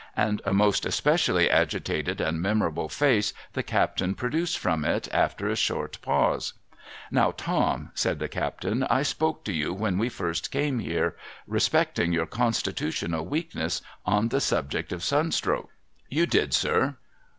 And 0.17 0.41
a 0.45 0.51
most 0.51 0.83
espe 0.85 1.13
cially 1.13 1.47
agitated 1.47 2.19
and 2.19 2.41
memorable 2.41 2.89
fi\ce 2.89 3.35
the 3.53 3.61
captain 3.61 4.15
produced 4.15 4.57
from 4.57 4.83
it, 4.83 5.07
after 5.11 5.47
a 5.47 5.55
short 5.55 6.01
pause.' 6.01 6.53
Now, 7.11 7.35
Tom,' 7.37 7.91
said 7.93 8.17
the 8.17 8.27
captain,' 8.27 8.81
I 8.89 9.01
sjioke 9.01 9.43
to 9.43 9.53
you, 9.53 9.73
when 9.75 9.99
we 9.99 10.09
first 10.09 10.47
A 10.47 10.49
GUARD 10.49 10.59
AGAINST 10.63 10.85
SUNSTROlvE 10.85 11.13
249 11.45 11.51
came 11.51 11.53
here, 11.53 11.55
respecting 11.55 12.13
your 12.13 12.25
constitutional 12.25 13.25
v;eakness 13.29 13.81
on 14.03 14.29
the 14.29 14.41
subject 14.41 14.91
of 14.91 15.03
sunstroke.'' 15.03 15.69
You 16.17 16.25
did, 16.25 16.55
sir.' 16.55 16.97